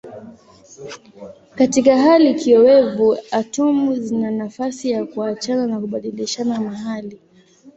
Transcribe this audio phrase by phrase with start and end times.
[1.55, 7.19] Katika hali kiowevu atomu zina nafasi ya kuachana na kubadilishana mahali.